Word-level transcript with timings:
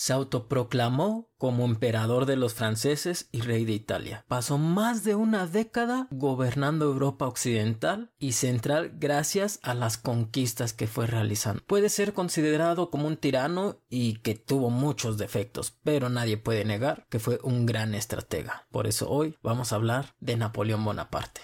se 0.00 0.14
autoproclamó 0.14 1.28
como 1.36 1.66
emperador 1.66 2.24
de 2.24 2.36
los 2.36 2.54
franceses 2.54 3.28
y 3.32 3.42
rey 3.42 3.66
de 3.66 3.72
Italia. 3.72 4.24
Pasó 4.28 4.56
más 4.56 5.04
de 5.04 5.14
una 5.14 5.46
década 5.46 6.08
gobernando 6.10 6.86
Europa 6.86 7.26
occidental 7.26 8.10
y 8.18 8.32
central 8.32 8.92
gracias 8.94 9.60
a 9.62 9.74
las 9.74 9.98
conquistas 9.98 10.72
que 10.72 10.86
fue 10.86 11.06
realizando. 11.06 11.62
Puede 11.66 11.90
ser 11.90 12.14
considerado 12.14 12.90
como 12.90 13.06
un 13.06 13.18
tirano 13.18 13.76
y 13.90 14.20
que 14.20 14.34
tuvo 14.34 14.70
muchos 14.70 15.18
defectos, 15.18 15.76
pero 15.84 16.08
nadie 16.08 16.38
puede 16.38 16.64
negar 16.64 17.04
que 17.10 17.18
fue 17.18 17.38
un 17.42 17.66
gran 17.66 17.94
estratega. 17.94 18.66
Por 18.70 18.86
eso 18.86 19.10
hoy 19.10 19.36
vamos 19.42 19.70
a 19.70 19.76
hablar 19.76 20.14
de 20.18 20.38
Napoleón 20.38 20.82
Bonaparte. 20.82 21.42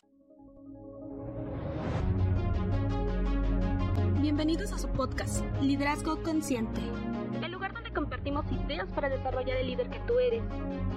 Bienvenidos 4.22 4.72
a 4.72 4.78
su 4.78 4.88
podcast, 4.88 5.44
Liderazgo 5.60 6.22
Consciente 6.22 6.80
compartimos 7.96 8.44
ideas 8.52 8.86
para 8.94 9.08
desarrollar 9.08 9.56
el 9.56 9.68
líder 9.68 9.88
que 9.88 9.98
tú 10.00 10.18
eres 10.18 10.42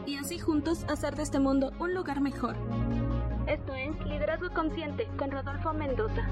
y 0.05 0.17
así 0.17 0.38
juntos 0.38 0.84
hacer 0.89 1.16
de 1.16 1.23
este 1.23 1.39
mundo 1.39 1.72
un 1.80 1.94
lugar 1.94 2.20
mejor. 2.20 2.58
Esto 3.48 3.73
es 3.73 3.98
Liderazgo 4.05 4.49
Consciente 4.49 5.08
con 5.17 5.31
Rodolfo 5.31 5.72
Mendoza. 5.72 6.27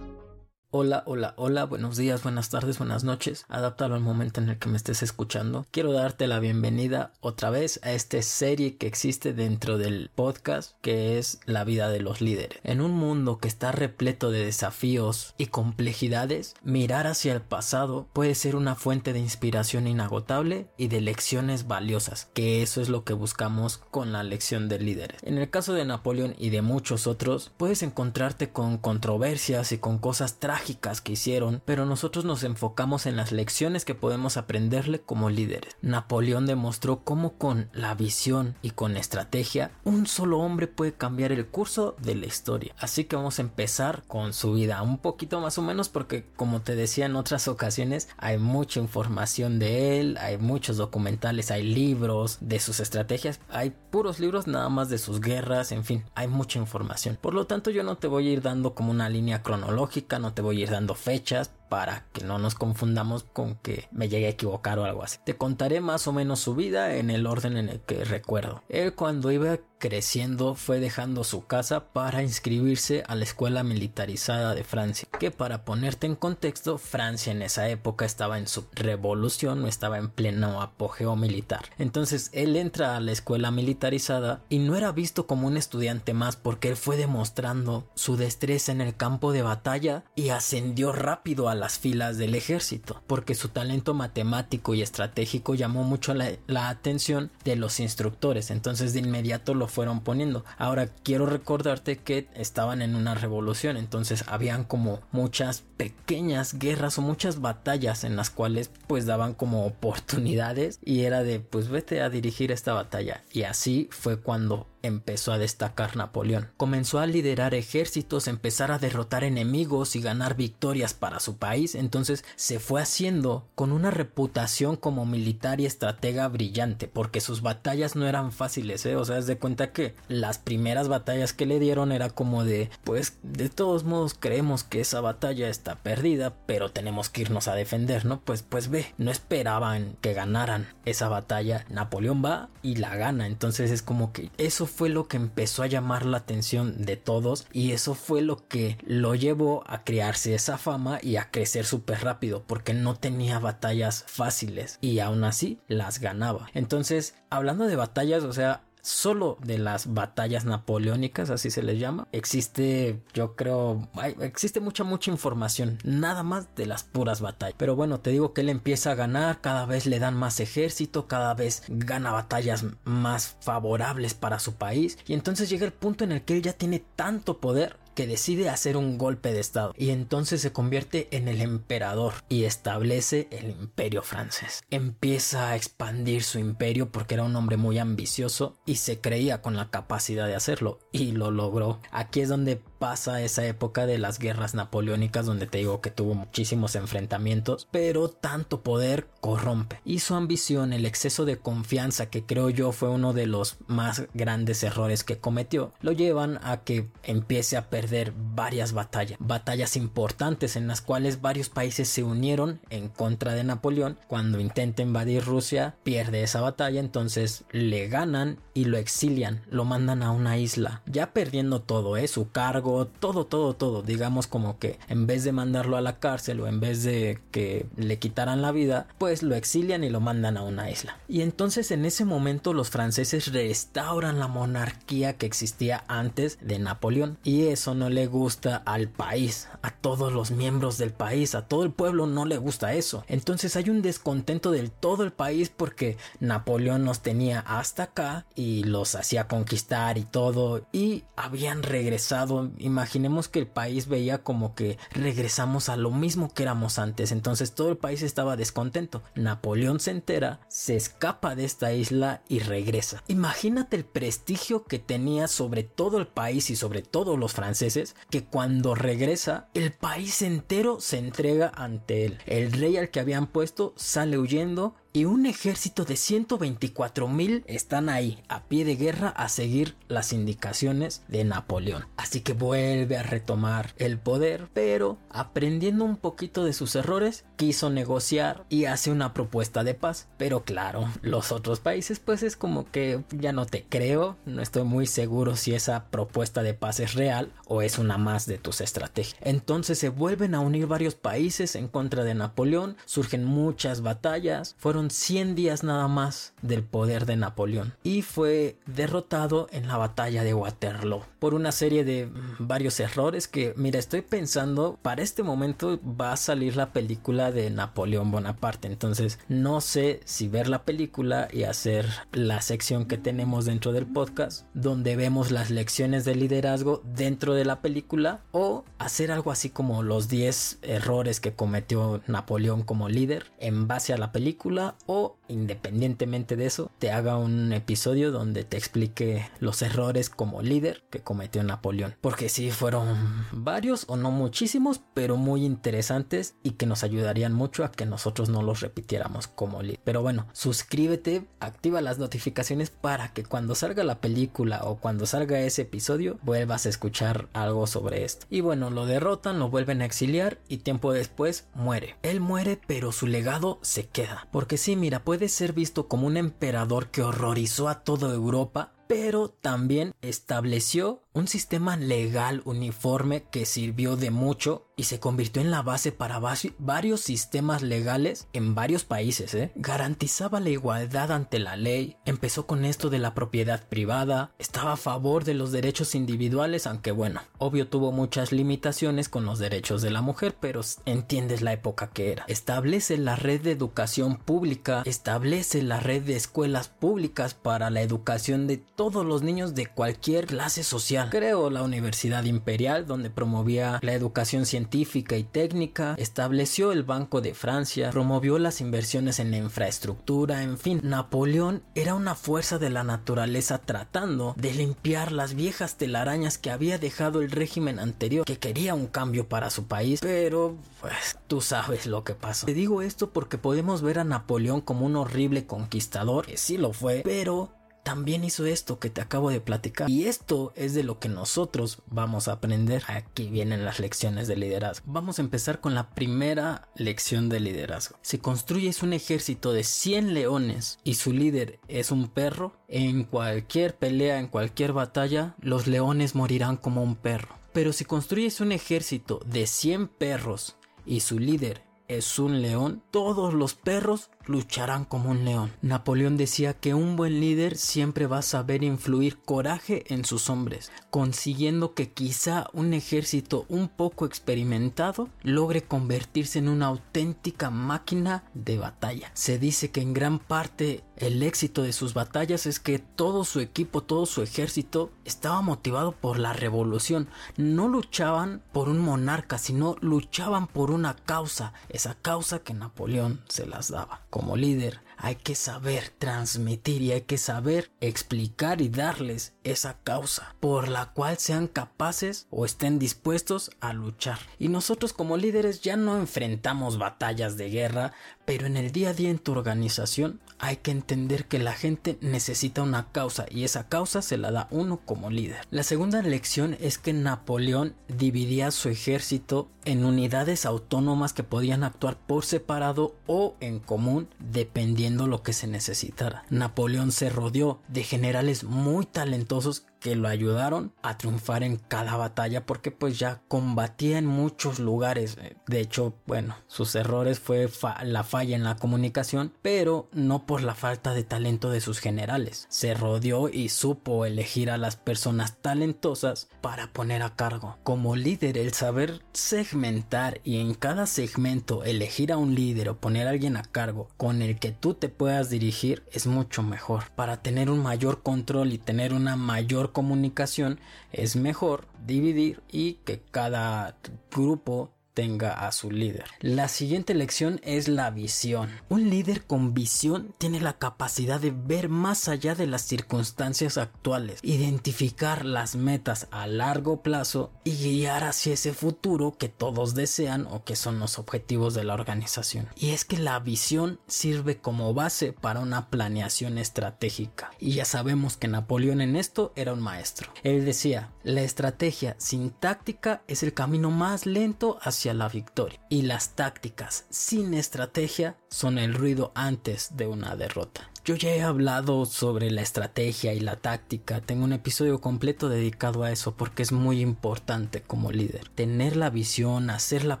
Hola, 0.70 1.02
hola, 1.06 1.32
hola, 1.38 1.64
buenos 1.64 1.96
días, 1.96 2.22
buenas 2.22 2.50
tardes, 2.50 2.76
buenas 2.76 3.02
noches. 3.02 3.46
Adáptalo 3.48 3.94
al 3.94 4.02
momento 4.02 4.42
en 4.42 4.50
el 4.50 4.58
que 4.58 4.68
me 4.68 4.76
estés 4.76 5.02
escuchando. 5.02 5.64
Quiero 5.70 5.94
darte 5.94 6.26
la 6.26 6.40
bienvenida 6.40 7.14
otra 7.20 7.48
vez 7.48 7.80
a 7.82 7.92
esta 7.92 8.20
serie 8.20 8.76
que 8.76 8.86
existe 8.86 9.32
dentro 9.32 9.78
del 9.78 10.10
podcast 10.14 10.72
que 10.82 11.18
es 11.18 11.40
la 11.46 11.64
vida 11.64 11.88
de 11.88 12.00
los 12.00 12.20
líderes. 12.20 12.60
En 12.64 12.82
un 12.82 12.90
mundo 12.90 13.38
que 13.38 13.48
está 13.48 13.72
repleto 13.72 14.30
de 14.30 14.44
desafíos 14.44 15.34
y 15.38 15.46
complejidades, 15.46 16.54
mirar 16.62 17.06
hacia 17.06 17.32
el 17.32 17.40
pasado 17.40 18.06
puede 18.12 18.34
ser 18.34 18.54
una 18.54 18.74
fuente 18.74 19.14
de 19.14 19.20
inspiración 19.20 19.86
inagotable 19.86 20.66
y 20.76 20.88
de 20.88 21.00
lecciones 21.00 21.66
valiosas, 21.66 22.28
que 22.34 22.60
eso 22.60 22.82
es 22.82 22.90
lo 22.90 23.04
que 23.04 23.14
buscamos 23.14 23.78
con 23.90 24.12
la 24.12 24.22
lección 24.22 24.68
de 24.68 24.78
líderes. 24.78 25.22
En 25.22 25.38
el 25.38 25.48
caso 25.48 25.72
de 25.72 25.86
Napoleón 25.86 26.34
y 26.36 26.50
de 26.50 26.60
muchos 26.60 27.06
otros, 27.06 27.52
puedes 27.56 27.82
encontrarte 27.82 28.50
con 28.50 28.76
controversias 28.76 29.72
y 29.72 29.78
con 29.78 29.96
cosas 29.96 30.38
trágicas 30.38 30.57
que 31.02 31.12
hicieron, 31.12 31.62
pero 31.64 31.86
nosotros 31.86 32.24
nos 32.24 32.42
enfocamos 32.44 33.06
en 33.06 33.16
las 33.16 33.32
lecciones 33.32 33.84
que 33.84 33.94
podemos 33.94 34.36
aprenderle 34.36 35.00
como 35.00 35.30
líderes. 35.30 35.76
Napoleón 35.82 36.46
demostró 36.46 37.00
cómo 37.04 37.34
con 37.34 37.68
la 37.72 37.94
visión 37.94 38.54
y 38.62 38.70
con 38.70 38.96
estrategia 38.96 39.70
un 39.84 40.06
solo 40.06 40.38
hombre 40.38 40.66
puede 40.66 40.92
cambiar 40.92 41.32
el 41.32 41.46
curso 41.46 41.96
de 42.00 42.14
la 42.14 42.26
historia. 42.26 42.74
Así 42.78 43.04
que 43.04 43.16
vamos 43.16 43.38
a 43.38 43.42
empezar 43.42 44.04
con 44.06 44.32
su 44.32 44.52
vida, 44.52 44.82
un 44.82 44.98
poquito 44.98 45.40
más 45.40 45.58
o 45.58 45.62
menos 45.62 45.88
porque 45.88 46.26
como 46.36 46.60
te 46.60 46.74
decía 46.74 47.06
en 47.06 47.16
otras 47.16 47.48
ocasiones 47.48 48.08
hay 48.16 48.38
mucha 48.38 48.80
información 48.80 49.58
de 49.58 50.00
él, 50.00 50.18
hay 50.20 50.38
muchos 50.38 50.76
documentales, 50.76 51.50
hay 51.50 51.62
libros 51.62 52.38
de 52.40 52.60
sus 52.60 52.80
estrategias, 52.80 53.40
hay 53.50 53.72
puros 53.90 54.20
libros 54.20 54.46
nada 54.46 54.68
más 54.68 54.88
de 54.90 54.98
sus 54.98 55.20
guerras, 55.20 55.72
en 55.72 55.84
fin, 55.84 56.04
hay 56.14 56.28
mucha 56.28 56.58
información. 56.58 57.18
Por 57.20 57.34
lo 57.34 57.46
tanto 57.46 57.70
yo 57.70 57.82
no 57.82 57.96
te 57.96 58.06
voy 58.06 58.28
a 58.28 58.32
ir 58.32 58.42
dando 58.42 58.74
como 58.74 58.90
una 58.90 59.08
línea 59.08 59.42
cronológica, 59.42 60.18
no 60.18 60.34
te 60.34 60.42
voy 60.42 60.47
voy 60.48 60.60
a 60.60 60.62
ir 60.62 60.70
dando 60.70 60.94
fechas 60.94 61.50
para 61.68 62.06
que 62.12 62.24
no 62.24 62.38
nos 62.38 62.54
confundamos 62.54 63.24
con 63.24 63.56
que 63.56 63.88
me 63.90 64.08
llegue 64.08 64.26
a 64.26 64.30
equivocar 64.30 64.78
o 64.78 64.84
algo 64.84 65.02
así. 65.02 65.18
Te 65.24 65.36
contaré 65.36 65.80
más 65.80 66.06
o 66.06 66.12
menos 66.12 66.40
su 66.40 66.54
vida 66.54 66.96
en 66.96 67.10
el 67.10 67.26
orden 67.26 67.56
en 67.56 67.68
el 67.68 67.80
que 67.80 68.04
recuerdo. 68.04 68.62
Él 68.68 68.94
cuando 68.94 69.30
iba 69.30 69.58
creciendo 69.78 70.56
fue 70.56 70.80
dejando 70.80 71.22
su 71.22 71.46
casa 71.46 71.92
para 71.92 72.22
inscribirse 72.22 73.04
a 73.06 73.14
la 73.14 73.22
escuela 73.22 73.62
militarizada 73.62 74.54
de 74.56 74.64
Francia, 74.64 75.08
que 75.20 75.30
para 75.30 75.64
ponerte 75.64 76.06
en 76.06 76.16
contexto, 76.16 76.78
Francia 76.78 77.30
en 77.30 77.42
esa 77.42 77.68
época 77.68 78.04
estaba 78.04 78.38
en 78.38 78.48
su 78.48 78.66
revolución 78.72 79.68
estaba 79.68 79.98
en 79.98 80.08
pleno 80.10 80.60
apogeo 80.62 81.16
militar. 81.16 81.66
Entonces 81.78 82.30
él 82.32 82.56
entra 82.56 82.96
a 82.96 83.00
la 83.00 83.12
escuela 83.12 83.50
militarizada 83.50 84.42
y 84.48 84.58
no 84.58 84.76
era 84.76 84.92
visto 84.92 85.26
como 85.26 85.46
un 85.46 85.56
estudiante 85.56 86.14
más 86.14 86.36
porque 86.36 86.68
él 86.68 86.76
fue 86.76 86.96
demostrando 86.96 87.88
su 87.94 88.16
destreza 88.16 88.72
en 88.72 88.80
el 88.80 88.96
campo 88.96 89.32
de 89.32 89.42
batalla 89.42 90.04
y 90.14 90.30
ascendió 90.30 90.92
rápido 90.92 91.48
a 91.48 91.54
las 91.58 91.78
filas 91.78 92.18
del 92.18 92.34
ejército, 92.34 93.02
porque 93.06 93.34
su 93.34 93.48
talento 93.48 93.94
matemático 93.94 94.74
y 94.74 94.82
estratégico 94.82 95.54
llamó 95.54 95.84
mucho 95.84 96.14
la, 96.14 96.68
atención 96.68 97.30
de 97.44 97.56
los 97.56 97.80
instructores, 97.80 98.50
entonces 98.50 98.92
de 98.92 99.00
inmediato 99.00 99.54
lo 99.54 99.68
fueron 99.68 100.00
poniendo. 100.00 100.44
Ahora 100.58 100.88
quiero 101.02 101.26
recordarte 101.26 101.98
que 101.98 102.28
estaban 102.34 102.82
en 102.82 102.94
una 102.94 103.14
revolución, 103.14 103.76
entonces 103.76 104.24
habían 104.26 104.64
como 104.64 105.00
muchas 105.12 105.62
pequeñas 105.76 106.58
guerras 106.58 106.98
o 106.98 107.02
muchas 107.02 107.40
batallas 107.40 108.04
en 108.04 108.16
las 108.16 108.30
cuales 108.30 108.70
pues 108.86 109.06
daban 109.06 109.34
como 109.34 109.64
oportunidades 109.64 110.78
y 110.84 111.02
era 111.02 111.22
de 111.22 111.40
pues 111.40 111.68
vete 111.68 112.02
a 112.02 112.10
dirigir 112.10 112.52
esta 112.52 112.72
batalla 112.72 113.22
y 113.32 113.42
así 113.42 113.88
fue 113.90 114.18
cuando 114.18 114.66
empezó 114.82 115.32
a 115.32 115.38
destacar 115.38 115.96
Napoleón. 115.96 116.48
Comenzó 116.56 116.98
a 116.98 117.06
liderar 117.06 117.54
ejércitos, 117.54 118.28
empezar 118.28 118.70
a 118.70 118.78
derrotar 118.78 119.24
enemigos 119.24 119.96
y 119.96 120.00
ganar 120.00 120.36
victorias 120.36 120.94
para 120.94 121.20
su 121.20 121.36
país, 121.36 121.74
entonces 121.74 122.24
se 122.36 122.58
fue 122.58 122.80
haciendo 122.80 123.46
con 123.54 123.72
una 123.72 123.90
reputación 123.90 124.76
como 124.76 125.06
militar 125.06 125.60
y 125.60 125.66
estratega 125.66 126.28
brillante, 126.28 126.88
porque 126.88 127.20
sus 127.20 127.42
batallas 127.42 127.96
no 127.96 128.06
eran 128.06 128.32
fáciles, 128.32 128.84
¿eh? 128.86 128.96
o 128.96 129.04
sea, 129.04 129.18
es 129.18 129.26
de 129.26 129.38
cuenta 129.38 129.72
que 129.72 129.94
las 130.08 130.38
primeras 130.38 130.88
batallas 130.88 131.32
que 131.32 131.46
le 131.46 131.58
dieron 131.58 131.92
era 131.92 132.10
como 132.10 132.44
de, 132.44 132.70
pues 132.84 133.18
de 133.22 133.48
todos 133.48 133.84
modos 133.84 134.14
creemos 134.18 134.64
que 134.64 134.80
esa 134.80 135.00
batalla 135.00 135.48
está 135.48 135.76
perdida, 135.76 136.34
pero 136.46 136.70
tenemos 136.70 137.10
que 137.10 137.22
irnos 137.22 137.48
a 137.48 137.54
defender, 137.54 138.04
¿no? 138.04 138.20
Pues 138.20 138.42
pues 138.42 138.68
ve, 138.70 138.86
no 138.98 139.10
esperaban 139.10 139.96
que 140.00 140.14
ganaran 140.14 140.68
esa 140.84 141.08
batalla, 141.08 141.64
Napoleón 141.68 142.24
va 142.24 142.48
y 142.62 142.76
la 142.76 142.96
gana, 142.96 143.26
entonces 143.26 143.70
es 143.70 143.82
como 143.82 144.12
que 144.12 144.30
eso 144.38 144.66
fue 144.66 144.77
lo 144.88 145.08
que 145.08 145.16
empezó 145.16 145.64
a 145.64 145.66
llamar 145.66 146.06
la 146.06 146.18
atención 146.18 146.84
de 146.84 146.96
todos 146.96 147.48
y 147.52 147.72
eso 147.72 147.94
fue 147.94 148.22
lo 148.22 148.46
que 148.46 148.78
lo 148.86 149.16
llevó 149.16 149.64
a 149.66 149.82
crearse 149.82 150.34
esa 150.34 150.58
fama 150.58 151.00
y 151.02 151.16
a 151.16 151.32
crecer 151.32 151.64
súper 151.64 152.04
rápido 152.04 152.44
porque 152.46 152.74
no 152.74 152.94
tenía 152.94 153.40
batallas 153.40 154.04
fáciles 154.06 154.78
y 154.80 155.00
aún 155.00 155.24
así 155.24 155.58
las 155.66 155.98
ganaba. 155.98 156.48
Entonces, 156.54 157.14
hablando 157.30 157.66
de 157.66 157.74
batallas, 157.74 158.22
o 158.22 158.32
sea, 158.32 158.62
solo 158.82 159.38
de 159.42 159.58
las 159.58 159.92
batallas 159.94 160.44
napoleónicas, 160.44 161.30
así 161.30 161.50
se 161.50 161.62
les 161.62 161.78
llama, 161.78 162.08
existe, 162.12 163.02
yo 163.14 163.36
creo, 163.36 163.88
existe 164.20 164.60
mucha, 164.60 164.84
mucha 164.84 165.10
información, 165.10 165.78
nada 165.84 166.22
más 166.22 166.54
de 166.54 166.66
las 166.66 166.84
puras 166.84 167.20
batallas. 167.20 167.56
Pero 167.58 167.76
bueno, 167.76 168.00
te 168.00 168.10
digo 168.10 168.32
que 168.32 168.42
él 168.42 168.48
empieza 168.48 168.92
a 168.92 168.94
ganar, 168.94 169.40
cada 169.40 169.66
vez 169.66 169.86
le 169.86 169.98
dan 169.98 170.14
más 170.14 170.40
ejército, 170.40 171.06
cada 171.06 171.34
vez 171.34 171.62
gana 171.68 172.12
batallas 172.12 172.64
más 172.84 173.36
favorables 173.40 174.14
para 174.14 174.38
su 174.38 174.54
país, 174.54 174.98
y 175.06 175.14
entonces 175.14 175.48
llega 175.48 175.66
el 175.66 175.72
punto 175.72 176.04
en 176.04 176.12
el 176.12 176.22
que 176.22 176.34
él 176.34 176.42
ya 176.42 176.52
tiene 176.52 176.84
tanto 176.96 177.38
poder 177.38 177.76
que 177.98 178.06
decide 178.06 178.48
hacer 178.48 178.76
un 178.76 178.96
golpe 178.96 179.32
de 179.32 179.40
estado 179.40 179.74
y 179.76 179.90
entonces 179.90 180.40
se 180.40 180.52
convierte 180.52 181.08
en 181.10 181.26
el 181.26 181.40
emperador 181.40 182.12
y 182.28 182.44
establece 182.44 183.26
el 183.32 183.50
imperio 183.50 184.04
francés. 184.04 184.62
Empieza 184.70 185.48
a 185.48 185.56
expandir 185.56 186.22
su 186.22 186.38
imperio 186.38 186.92
porque 186.92 187.14
era 187.14 187.24
un 187.24 187.34
hombre 187.34 187.56
muy 187.56 187.76
ambicioso 187.76 188.56
y 188.64 188.76
se 188.76 189.00
creía 189.00 189.42
con 189.42 189.56
la 189.56 189.70
capacidad 189.70 190.28
de 190.28 190.36
hacerlo 190.36 190.78
y 190.92 191.10
lo 191.10 191.32
logró. 191.32 191.80
Aquí 191.90 192.20
es 192.20 192.28
donde 192.28 192.62
pasa 192.78 193.20
esa 193.20 193.44
época 193.44 193.86
de 193.86 193.98
las 193.98 194.20
guerras 194.20 194.54
napoleónicas 194.54 195.26
donde 195.26 195.48
te 195.48 195.58
digo 195.58 195.80
que 195.80 195.90
tuvo 195.90 196.14
muchísimos 196.14 196.76
enfrentamientos, 196.76 197.66
pero 197.72 198.08
tanto 198.08 198.62
poder 198.62 199.08
corrompe. 199.20 199.80
Y 199.84 199.98
su 199.98 200.14
ambición, 200.14 200.72
el 200.72 200.86
exceso 200.86 201.24
de 201.24 201.38
confianza 201.38 202.10
que 202.10 202.24
creo 202.24 202.48
yo 202.50 202.70
fue 202.70 202.90
uno 202.90 203.12
de 203.12 203.26
los 203.26 203.56
más 203.66 204.04
grandes 204.14 204.62
errores 204.62 205.02
que 205.02 205.18
cometió, 205.18 205.72
lo 205.80 205.90
llevan 205.90 206.38
a 206.44 206.58
que 206.58 206.88
empiece 207.02 207.56
a 207.56 207.68
perder 207.68 207.87
varias 208.34 208.72
batallas, 208.72 209.18
batallas 209.20 209.76
importantes 209.76 210.56
en 210.56 210.66
las 210.66 210.80
cuales 210.80 211.20
varios 211.20 211.48
países 211.48 211.88
se 211.88 212.02
unieron 212.02 212.60
en 212.70 212.88
contra 212.88 213.34
de 213.34 213.44
Napoleón. 213.44 213.98
Cuando 214.06 214.40
intenta 214.40 214.82
invadir 214.82 215.24
Rusia, 215.24 215.74
pierde 215.82 216.22
esa 216.22 216.40
batalla, 216.40 216.80
entonces 216.80 217.44
le 217.50 217.88
ganan 217.88 218.38
y 218.54 218.64
lo 218.64 218.76
exilian, 218.76 219.42
lo 219.50 219.64
mandan 219.64 220.02
a 220.02 220.10
una 220.10 220.38
isla, 220.38 220.82
ya 220.86 221.12
perdiendo 221.12 221.60
todo, 221.62 221.96
¿eh? 221.96 222.08
su 222.08 222.30
cargo, 222.30 222.86
todo, 222.86 223.26
todo, 223.26 223.54
todo. 223.54 223.82
Digamos 223.82 224.26
como 224.26 224.58
que 224.58 224.78
en 224.88 225.06
vez 225.06 225.24
de 225.24 225.32
mandarlo 225.32 225.76
a 225.76 225.80
la 225.80 225.98
cárcel 225.98 226.40
o 226.40 226.46
en 226.46 226.60
vez 226.60 226.82
de 226.82 227.20
que 227.30 227.66
le 227.76 227.98
quitaran 227.98 228.42
la 228.42 228.52
vida, 228.52 228.88
pues 228.98 229.22
lo 229.22 229.34
exilian 229.34 229.84
y 229.84 229.90
lo 229.90 230.00
mandan 230.00 230.36
a 230.36 230.42
una 230.42 230.70
isla. 230.70 230.98
Y 231.08 231.22
entonces 231.22 231.70
en 231.70 231.84
ese 231.84 232.04
momento 232.04 232.52
los 232.52 232.70
franceses 232.70 233.32
restauran 233.32 234.18
la 234.18 234.28
monarquía 234.28 235.14
que 235.14 235.26
existía 235.26 235.84
antes 235.88 236.38
de 236.40 236.58
Napoleón. 236.58 237.18
Y 237.24 237.46
eso 237.46 237.74
no 237.78 237.88
le 237.88 238.06
gusta 238.06 238.56
al 238.56 238.88
país, 238.88 239.48
a 239.62 239.70
todos 239.70 240.12
los 240.12 240.30
miembros 240.30 240.78
del 240.78 240.92
país, 240.92 241.34
a 241.34 241.46
todo 241.46 241.62
el 241.64 241.72
pueblo 241.72 242.06
no 242.06 242.24
le 242.24 242.36
gusta 242.36 242.74
eso. 242.74 243.04
Entonces 243.08 243.56
hay 243.56 243.70
un 243.70 243.82
descontento 243.82 244.50
del 244.50 244.70
todo 244.70 245.04
el 245.04 245.12
país 245.12 245.50
porque 245.54 245.96
Napoleón 246.20 246.84
nos 246.84 247.00
tenía 247.00 247.40
hasta 247.40 247.84
acá 247.84 248.26
y 248.34 248.64
los 248.64 248.94
hacía 248.94 249.28
conquistar 249.28 249.98
y 249.98 250.04
todo 250.04 250.66
y 250.72 251.04
habían 251.16 251.62
regresado. 251.62 252.50
Imaginemos 252.58 253.28
que 253.28 253.38
el 253.38 253.46
país 253.46 253.86
veía 253.86 254.18
como 254.18 254.54
que 254.54 254.78
regresamos 254.90 255.68
a 255.68 255.76
lo 255.76 255.90
mismo 255.90 256.32
que 256.34 256.42
éramos 256.42 256.78
antes. 256.78 257.12
Entonces 257.12 257.54
todo 257.54 257.70
el 257.70 257.76
país 257.76 258.02
estaba 258.02 258.36
descontento. 258.36 259.02
Napoleón 259.14 259.80
se 259.80 259.92
entera, 259.92 260.40
se 260.48 260.76
escapa 260.76 261.34
de 261.34 261.44
esta 261.44 261.72
isla 261.72 262.22
y 262.28 262.40
regresa. 262.40 263.02
Imagínate 263.08 263.76
el 263.76 263.84
prestigio 263.84 264.64
que 264.64 264.78
tenía 264.78 265.28
sobre 265.28 265.62
todo 265.62 265.98
el 265.98 266.08
país 266.08 266.50
y 266.50 266.56
sobre 266.56 266.82
todos 266.82 267.18
los 267.18 267.32
franceses 267.32 267.67
que 268.10 268.24
cuando 268.24 268.74
regresa 268.74 269.48
el 269.54 269.72
país 269.72 270.22
entero 270.22 270.80
se 270.80 270.98
entrega 270.98 271.52
ante 271.54 272.04
él. 272.04 272.18
El 272.26 272.52
rey 272.52 272.76
al 272.76 272.90
que 272.90 273.00
habían 273.00 273.26
puesto 273.26 273.74
sale 273.76 274.18
huyendo 274.18 274.74
y 274.92 275.04
un 275.04 275.26
ejército 275.26 275.84
de 275.84 275.96
124 275.96 277.08
mil 277.08 277.44
están 277.46 277.88
ahí 277.88 278.22
a 278.28 278.44
pie 278.44 278.64
de 278.64 278.76
guerra 278.76 279.08
a 279.08 279.28
seguir 279.28 279.76
las 279.88 280.12
indicaciones 280.12 281.02
de 281.08 281.24
Napoleón. 281.24 281.86
Así 281.96 282.20
que 282.20 282.32
vuelve 282.32 282.96
a 282.96 283.02
retomar 283.02 283.74
el 283.76 283.98
poder, 283.98 284.48
pero 284.54 284.98
aprendiendo 285.10 285.84
un 285.84 285.96
poquito 285.96 286.44
de 286.44 286.52
sus 286.52 286.74
errores, 286.74 287.24
quiso 287.36 287.70
negociar 287.70 288.44
y 288.48 288.64
hace 288.64 288.90
una 288.90 289.12
propuesta 289.12 289.64
de 289.64 289.74
paz. 289.74 290.08
Pero 290.16 290.44
claro, 290.44 290.88
los 291.02 291.32
otros 291.32 291.60
países 291.60 292.00
pues 292.00 292.22
es 292.22 292.36
como 292.36 292.70
que 292.70 293.04
ya 293.10 293.32
no 293.32 293.46
te 293.46 293.64
creo, 293.68 294.16
no 294.24 294.42
estoy 294.42 294.64
muy 294.64 294.86
seguro 294.86 295.36
si 295.36 295.54
esa 295.54 295.90
propuesta 295.90 296.42
de 296.42 296.54
paz 296.54 296.80
es 296.80 296.94
real 296.94 297.32
o 297.46 297.62
es 297.62 297.78
una 297.78 297.98
más 297.98 298.26
de 298.26 298.38
tus 298.38 298.60
estrategias. 298.60 299.20
Entonces 299.20 299.78
se 299.78 299.90
vuelven 299.90 300.34
a 300.34 300.40
unir 300.40 300.66
varios 300.66 300.94
países 300.94 301.56
en 301.56 301.68
contra 301.68 302.04
de 302.04 302.14
Napoleón, 302.14 302.76
surgen 302.84 303.24
muchas 303.24 303.82
batallas, 303.82 304.56
fueron 304.58 304.77
100 304.86 305.34
días 305.34 305.64
nada 305.64 305.88
más 305.88 306.32
del 306.42 306.62
poder 306.62 307.06
de 307.06 307.16
Napoleón 307.16 307.74
y 307.82 308.02
fue 308.02 308.56
derrotado 308.66 309.48
en 309.50 309.68
la 309.68 309.76
batalla 309.76 310.24
de 310.24 310.34
Waterloo 310.34 311.02
por 311.18 311.34
una 311.34 311.52
serie 311.52 311.84
de 311.84 312.06
mm, 312.06 312.46
varios 312.46 312.78
errores 312.80 313.28
que 313.28 313.52
mira 313.56 313.78
estoy 313.78 314.02
pensando 314.02 314.78
para 314.80 315.02
este 315.02 315.22
momento 315.22 315.78
va 315.82 316.12
a 316.12 316.16
salir 316.16 316.56
la 316.56 316.72
película 316.72 317.32
de 317.32 317.50
Napoleón 317.50 318.10
Bonaparte. 318.10 318.68
Entonces 318.68 319.18
no 319.28 319.60
sé 319.60 320.00
si 320.04 320.28
ver 320.28 320.48
la 320.48 320.62
película 320.62 321.28
y 321.32 321.42
hacer 321.42 321.86
la 322.12 322.40
sección 322.40 322.86
que 322.86 322.98
tenemos 322.98 323.44
dentro 323.44 323.72
del 323.72 323.86
podcast 323.86 324.46
donde 324.54 324.96
vemos 324.96 325.30
las 325.30 325.50
lecciones 325.50 326.04
de 326.04 326.14
liderazgo 326.14 326.82
dentro 326.84 327.34
de 327.34 327.44
la 327.44 327.60
película 327.60 328.20
o 328.32 328.64
hacer 328.78 329.10
algo 329.10 329.30
así 329.30 329.50
como 329.50 329.82
los 329.82 330.08
10 330.08 330.58
errores 330.62 331.20
que 331.20 331.34
cometió 331.34 332.00
Napoleón 332.06 332.62
como 332.62 332.88
líder 332.88 333.26
en 333.38 333.66
base 333.66 333.92
a 333.92 333.98
la 333.98 334.12
película 334.12 334.67
o 334.86 335.17
independientemente 335.28 336.36
de 336.36 336.46
eso 336.46 336.70
te 336.78 336.90
haga 336.90 337.16
un 337.16 337.52
episodio 337.52 338.10
donde 338.10 338.44
te 338.44 338.56
explique 338.56 339.30
los 339.40 339.62
errores 339.62 340.10
como 340.10 340.42
líder 340.42 340.84
que 340.90 341.00
cometió 341.00 341.42
Napoleón. 341.42 341.96
Porque 342.00 342.28
sí 342.28 342.50
fueron 342.50 343.26
varios 343.32 343.84
o 343.88 343.96
no 343.96 344.10
muchísimos 344.10 344.80
pero 344.94 345.16
muy 345.16 345.44
interesantes 345.44 346.34
y 346.42 346.52
que 346.52 346.66
nos 346.66 346.82
ayudarían 346.84 347.32
mucho 347.32 347.64
a 347.64 347.72
que 347.72 347.86
nosotros 347.86 348.28
no 348.28 348.42
los 348.42 348.60
repitiéramos 348.60 349.26
como 349.26 349.62
líder. 349.62 349.80
Pero 349.84 350.02
bueno 350.02 350.26
suscríbete 350.32 351.26
activa 351.40 351.80
las 351.80 351.98
notificaciones 351.98 352.70
para 352.70 353.12
que 353.12 353.24
cuando 353.24 353.54
salga 353.54 353.84
la 353.84 354.00
película 354.00 354.60
o 354.64 354.76
cuando 354.76 355.06
salga 355.06 355.40
ese 355.40 355.62
episodio 355.62 356.18
vuelvas 356.22 356.66
a 356.66 356.68
escuchar 356.68 357.28
algo 357.32 357.66
sobre 357.66 358.04
esto. 358.04 358.26
Y 358.30 358.40
bueno 358.40 358.70
lo 358.70 358.86
derrotan 358.86 359.38
lo 359.38 359.50
vuelven 359.50 359.82
a 359.82 359.84
exiliar 359.84 360.38
y 360.48 360.58
tiempo 360.58 360.92
después 360.92 361.46
muere. 361.54 361.96
Él 362.02 362.20
muere 362.20 362.60
pero 362.66 362.92
su 362.92 363.06
legado 363.06 363.58
se 363.62 363.86
queda. 363.86 364.28
Porque 364.30 364.56
sí 364.56 364.76
mira, 364.76 365.04
puede 365.04 365.17
ser 365.26 365.52
visto 365.52 365.88
como 365.88 366.06
un 366.06 366.16
emperador 366.16 366.92
que 366.92 367.02
horrorizó 367.02 367.68
a 367.68 367.82
toda 367.82 368.14
Europa, 368.14 368.74
pero 368.86 369.28
también 369.28 369.92
estableció 370.00 371.02
un 371.12 371.26
sistema 371.26 371.76
legal 371.76 372.42
uniforme 372.44 373.24
que 373.24 373.44
sirvió 373.44 373.96
de 373.96 374.12
mucho 374.12 374.67
y 374.78 374.84
se 374.84 375.00
convirtió 375.00 375.42
en 375.42 375.50
la 375.50 375.60
base 375.60 375.92
para 375.92 376.18
varios 376.58 377.00
sistemas 377.00 377.60
legales 377.60 378.28
en 378.32 378.54
varios 378.54 378.84
países. 378.84 379.34
¿eh? 379.34 379.52
Garantizaba 379.56 380.40
la 380.40 380.48
igualdad 380.48 381.12
ante 381.12 381.38
la 381.38 381.56
ley, 381.56 381.96
empezó 382.06 382.46
con 382.46 382.64
esto 382.64 382.88
de 382.88 382.98
la 382.98 383.12
propiedad 383.12 383.68
privada, 383.68 384.32
estaba 384.38 384.72
a 384.72 384.76
favor 384.76 385.24
de 385.24 385.34
los 385.34 385.52
derechos 385.52 385.94
individuales, 385.94 386.66
aunque 386.66 386.92
bueno, 386.92 387.20
obvio 387.36 387.68
tuvo 387.68 387.92
muchas 387.92 388.32
limitaciones 388.32 389.10
con 389.10 389.26
los 389.26 389.38
derechos 389.38 389.82
de 389.82 389.90
la 389.90 390.00
mujer, 390.00 390.36
pero 390.40 390.60
entiendes 390.86 391.42
la 391.42 391.52
época 391.52 391.90
que 391.90 392.12
era. 392.12 392.24
Establece 392.28 392.96
la 392.96 393.16
red 393.16 393.42
de 393.42 393.52
educación 393.52 394.16
pública, 394.16 394.82
establece 394.86 395.60
la 395.62 395.80
red 395.80 396.02
de 396.02 396.16
escuelas 396.16 396.68
públicas 396.68 397.34
para 397.34 397.68
la 397.70 397.82
educación 397.82 398.46
de 398.46 398.58
todos 398.58 399.04
los 399.04 399.22
niños 399.22 399.54
de 399.54 399.66
cualquier 399.66 400.26
clase 400.26 400.62
social 400.62 401.10
Creó 401.10 401.50
la 401.50 401.62
Universidad 401.62 402.24
Imperial 402.24 402.86
donde 402.86 403.10
promovía 403.10 403.80
la 403.82 403.92
educación 403.92 404.46
científica 404.68 405.16
y 405.16 405.24
técnica, 405.24 405.94
estableció 405.96 406.72
el 406.72 406.82
Banco 406.82 407.22
de 407.22 407.32
Francia, 407.32 407.90
promovió 407.90 408.38
las 408.38 408.60
inversiones 408.60 409.18
en 409.18 409.30
la 409.30 409.38
infraestructura, 409.38 410.42
en 410.42 410.58
fin, 410.58 410.80
Napoleón 410.84 411.62
era 411.74 411.94
una 411.94 412.14
fuerza 412.14 412.58
de 412.58 412.68
la 412.68 412.84
naturaleza 412.84 413.58
tratando 413.58 414.34
de 414.36 414.52
limpiar 414.52 415.10
las 415.12 415.34
viejas 415.34 415.76
telarañas 415.76 416.36
que 416.36 416.50
había 416.50 416.78
dejado 416.78 417.22
el 417.22 417.30
régimen 417.30 417.78
anterior, 417.78 418.26
que 418.26 418.38
quería 418.38 418.74
un 418.74 418.88
cambio 418.88 419.26
para 419.26 419.48
su 419.48 419.66
país, 419.66 420.00
pero 420.02 420.56
pues 420.82 421.16
tú 421.28 421.40
sabes 421.40 421.86
lo 421.86 422.04
que 422.04 422.14
pasó. 422.14 422.44
Te 422.44 422.52
digo 422.52 422.82
esto 422.82 423.10
porque 423.10 423.38
podemos 423.38 423.80
ver 423.80 423.98
a 423.98 424.04
Napoleón 424.04 424.60
como 424.60 424.84
un 424.84 424.96
horrible 424.96 425.46
conquistador, 425.46 426.26
que 426.26 426.36
sí 426.36 426.58
lo 426.58 426.74
fue, 426.74 427.00
pero 427.04 427.57
también 427.88 428.22
hizo 428.22 428.44
esto 428.44 428.78
que 428.78 428.90
te 428.90 429.00
acabo 429.00 429.30
de 429.30 429.40
platicar. 429.40 429.88
Y 429.88 430.08
esto 430.08 430.52
es 430.56 430.74
de 430.74 430.82
lo 430.82 430.98
que 430.98 431.08
nosotros 431.08 431.78
vamos 431.86 432.28
a 432.28 432.32
aprender. 432.32 432.82
Aquí 432.86 433.28
vienen 433.28 433.64
las 433.64 433.80
lecciones 433.80 434.28
de 434.28 434.36
liderazgo. 434.36 434.84
Vamos 434.92 435.18
a 435.18 435.22
empezar 435.22 435.62
con 435.62 435.74
la 435.74 435.88
primera 435.88 436.68
lección 436.76 437.30
de 437.30 437.40
liderazgo. 437.40 437.96
Si 438.02 438.18
construyes 438.18 438.82
un 438.82 438.92
ejército 438.92 439.54
de 439.54 439.64
100 439.64 440.12
leones 440.12 440.78
y 440.84 440.96
su 440.96 441.14
líder 441.14 441.60
es 441.66 441.90
un 441.90 442.08
perro, 442.08 442.52
en 442.68 443.04
cualquier 443.04 443.74
pelea, 443.74 444.18
en 444.18 444.28
cualquier 444.28 444.74
batalla, 444.74 445.34
los 445.40 445.66
leones 445.66 446.14
morirán 446.14 446.58
como 446.58 446.82
un 446.82 446.94
perro. 446.94 447.38
Pero 447.54 447.72
si 447.72 447.86
construyes 447.86 448.42
un 448.42 448.52
ejército 448.52 449.18
de 449.24 449.46
100 449.46 449.88
perros 449.88 450.56
y 450.84 451.00
su 451.00 451.18
líder 451.18 451.62
es 451.88 452.18
un 452.18 452.42
león, 452.42 452.82
todos 452.90 453.32
los 453.32 453.54
perros 453.54 454.10
lucharán 454.28 454.84
como 454.84 455.10
un 455.10 455.24
león. 455.24 455.52
Napoleón 455.62 456.16
decía 456.16 456.54
que 456.54 456.74
un 456.74 456.96
buen 456.96 457.20
líder 457.20 457.56
siempre 457.56 458.06
va 458.06 458.18
a 458.18 458.22
saber 458.22 458.62
influir 458.62 459.18
coraje 459.18 459.92
en 459.92 460.04
sus 460.04 460.30
hombres, 460.30 460.70
consiguiendo 460.90 461.74
que 461.74 461.90
quizá 461.90 462.48
un 462.52 462.74
ejército 462.74 463.46
un 463.48 463.68
poco 463.68 464.06
experimentado 464.06 465.08
logre 465.22 465.62
convertirse 465.62 466.38
en 466.38 466.48
una 466.48 466.66
auténtica 466.66 467.50
máquina 467.50 468.24
de 468.34 468.58
batalla. 468.58 469.10
Se 469.14 469.38
dice 469.38 469.70
que 469.70 469.80
en 469.80 469.94
gran 469.94 470.18
parte 470.18 470.84
el 470.96 471.22
éxito 471.22 471.62
de 471.62 471.72
sus 471.72 471.94
batallas 471.94 472.46
es 472.46 472.60
que 472.60 472.78
todo 472.78 473.24
su 473.24 473.40
equipo, 473.40 473.82
todo 473.82 474.04
su 474.06 474.22
ejército 474.22 474.90
estaba 475.04 475.40
motivado 475.42 475.92
por 475.92 476.18
la 476.18 476.32
revolución. 476.32 477.08
No 477.36 477.68
luchaban 477.68 478.42
por 478.52 478.68
un 478.68 478.78
monarca, 478.78 479.38
sino 479.38 479.76
luchaban 479.80 480.46
por 480.46 480.70
una 480.70 480.94
causa, 480.96 481.52
esa 481.68 481.94
causa 481.94 482.40
que 482.40 482.54
Napoleón 482.54 483.22
se 483.28 483.46
las 483.46 483.70
daba 483.70 484.02
como 484.18 484.36
líder 484.36 484.80
hay 484.98 485.14
que 485.14 485.34
saber 485.34 485.92
transmitir 485.98 486.82
y 486.82 486.92
hay 486.92 487.02
que 487.02 487.18
saber 487.18 487.70
explicar 487.80 488.60
y 488.60 488.68
darles 488.68 489.32
esa 489.44 489.78
causa 489.84 490.34
por 490.40 490.68
la 490.68 490.86
cual 490.92 491.18
sean 491.18 491.46
capaces 491.46 492.26
o 492.30 492.44
estén 492.44 492.78
dispuestos 492.78 493.50
a 493.60 493.72
luchar. 493.72 494.18
Y 494.38 494.48
nosotros 494.48 494.92
como 494.92 495.16
líderes 495.16 495.60
ya 495.60 495.76
no 495.76 495.96
enfrentamos 495.96 496.78
batallas 496.78 497.36
de 497.36 497.48
guerra, 497.48 497.92
pero 498.24 498.46
en 498.46 498.56
el 498.56 498.72
día 498.72 498.90
a 498.90 498.94
día 498.94 499.10
en 499.10 499.18
tu 499.18 499.32
organización 499.32 500.20
hay 500.40 500.56
que 500.56 500.70
entender 500.70 501.26
que 501.26 501.38
la 501.38 501.52
gente 501.52 501.98
necesita 502.00 502.62
una 502.62 502.90
causa 502.92 503.26
y 503.30 503.44
esa 503.44 503.68
causa 503.68 504.02
se 504.02 504.18
la 504.18 504.30
da 504.30 504.48
uno 504.50 504.80
como 504.84 505.10
líder. 505.10 505.46
La 505.50 505.62
segunda 505.62 506.02
lección 506.02 506.56
es 506.60 506.78
que 506.78 506.92
Napoleón 506.92 507.74
dividía 507.88 508.50
su 508.50 508.68
ejército 508.68 509.48
en 509.64 509.84
unidades 509.84 510.46
autónomas 510.46 511.12
que 511.12 511.22
podían 511.22 511.64
actuar 511.64 511.96
por 511.98 512.24
separado 512.24 512.94
o 513.06 513.36
en 513.40 513.58
común 513.58 514.08
dependiendo 514.18 514.87
lo 514.96 515.22
que 515.22 515.32
se 515.32 515.46
necesitara. 515.46 516.24
Napoleón 516.30 516.92
se 516.92 517.10
rodeó 517.10 517.60
de 517.68 517.84
generales 517.84 518.44
muy 518.44 518.86
talentosos 518.86 519.64
que 519.80 519.96
lo 519.96 520.08
ayudaron 520.08 520.72
a 520.82 520.98
triunfar 520.98 521.42
en 521.42 521.56
cada 521.56 521.96
batalla 521.96 522.46
porque 522.46 522.70
pues 522.70 522.98
ya 522.98 523.22
combatía 523.28 523.98
en 523.98 524.06
muchos 524.06 524.58
lugares. 524.58 525.16
De 525.46 525.60
hecho, 525.60 525.94
bueno, 526.06 526.36
sus 526.46 526.74
errores 526.74 527.20
fue 527.20 527.48
la 527.84 528.04
falla 528.04 528.36
en 528.36 528.44
la 528.44 528.56
comunicación, 528.56 529.32
pero 529.42 529.88
no 529.92 530.26
por 530.26 530.42
la 530.42 530.54
falta 530.54 530.94
de 530.94 531.04
talento 531.04 531.50
de 531.50 531.60
sus 531.60 531.78
generales. 531.78 532.46
Se 532.48 532.74
rodeó 532.74 533.28
y 533.28 533.48
supo 533.48 534.04
elegir 534.04 534.50
a 534.50 534.58
las 534.58 534.76
personas 534.76 535.36
talentosas 535.40 536.28
para 536.40 536.72
poner 536.72 537.02
a 537.02 537.16
cargo. 537.16 537.58
Como 537.62 537.96
líder, 537.96 538.38
el 538.38 538.52
saber 538.52 539.02
segmentar 539.12 540.20
y 540.24 540.40
en 540.40 540.54
cada 540.54 540.86
segmento 540.86 541.64
elegir 541.64 542.12
a 542.12 542.16
un 542.16 542.34
líder 542.34 542.68
o 542.68 542.76
poner 542.76 543.06
a 543.06 543.10
alguien 543.10 543.36
a 543.36 543.42
cargo 543.42 543.88
con 543.96 544.22
el 544.22 544.38
que 544.38 544.52
tú 544.52 544.74
te 544.74 544.88
puedas 544.88 545.30
dirigir 545.30 545.84
es 545.92 546.06
mucho 546.06 546.42
mejor. 546.42 546.84
Para 546.94 547.22
tener 547.22 547.50
un 547.50 547.62
mayor 547.62 548.02
control 548.02 548.52
y 548.52 548.58
tener 548.58 548.92
una 548.92 549.16
mayor 549.16 549.67
comunicación 549.72 550.60
es 550.92 551.16
mejor 551.16 551.66
dividir 551.86 552.42
y 552.50 552.74
que 552.84 553.00
cada 553.10 553.76
grupo 554.10 554.70
tenga 554.98 555.46
a 555.46 555.52
su 555.52 555.70
líder. 555.70 556.06
La 556.18 556.48
siguiente 556.48 556.92
lección 556.92 557.40
es 557.44 557.68
la 557.68 557.88
visión. 557.92 558.50
Un 558.68 558.90
líder 558.90 559.22
con 559.22 559.54
visión 559.54 560.12
tiene 560.18 560.40
la 560.40 560.58
capacidad 560.58 561.20
de 561.20 561.30
ver 561.30 561.68
más 561.68 562.08
allá 562.08 562.34
de 562.34 562.48
las 562.48 562.62
circunstancias 562.62 563.58
actuales, 563.58 564.18
identificar 564.24 565.24
las 565.24 565.54
metas 565.54 566.08
a 566.10 566.26
largo 566.26 566.82
plazo 566.82 567.30
y 567.44 567.52
guiar 567.52 568.02
hacia 568.02 568.32
ese 568.32 568.52
futuro 568.52 569.14
que 569.16 569.28
todos 569.28 569.76
desean 569.76 570.26
o 570.28 570.42
que 570.42 570.56
son 570.56 570.80
los 570.80 570.98
objetivos 570.98 571.54
de 571.54 571.62
la 571.62 571.74
organización. 571.74 572.48
Y 572.56 572.70
es 572.70 572.84
que 572.84 572.98
la 572.98 573.20
visión 573.20 573.78
sirve 573.86 574.38
como 574.38 574.74
base 574.74 575.12
para 575.12 575.38
una 575.38 575.70
planeación 575.70 576.38
estratégica. 576.38 577.30
Y 577.38 577.52
ya 577.52 577.64
sabemos 577.64 578.16
que 578.16 578.26
Napoleón 578.26 578.80
en 578.80 578.96
esto 578.96 579.32
era 579.36 579.52
un 579.52 579.60
maestro. 579.60 580.10
Él 580.24 580.44
decía, 580.44 580.90
la 581.04 581.22
estrategia 581.22 581.94
sin 581.98 582.30
táctica 582.30 583.02
es 583.06 583.22
el 583.22 583.32
camino 583.32 583.70
más 583.70 584.04
lento 584.04 584.58
hacia 584.60 584.87
la 584.94 585.08
victoria. 585.08 585.60
Y 585.68 585.82
las 585.82 586.10
tácticas 586.10 586.86
sin 586.90 587.34
estrategia 587.34 588.16
son 588.28 588.58
el 588.58 588.74
ruido 588.74 589.12
antes 589.14 589.76
de 589.76 589.86
una 589.86 590.16
derrota. 590.16 590.70
Yo 590.88 590.94
ya 590.94 591.10
he 591.10 591.20
hablado 591.20 591.84
sobre 591.84 592.30
la 592.30 592.40
estrategia 592.40 593.12
y 593.12 593.20
la 593.20 593.36
táctica, 593.36 594.00
tengo 594.00 594.24
un 594.24 594.32
episodio 594.32 594.80
completo 594.80 595.28
dedicado 595.28 595.82
a 595.82 595.92
eso 595.92 596.16
porque 596.16 596.42
es 596.42 596.50
muy 596.50 596.80
importante 596.80 597.60
como 597.60 597.92
líder. 597.92 598.26
Tener 598.30 598.74
la 598.74 598.88
visión, 598.88 599.50
hacer 599.50 599.84
la 599.84 600.00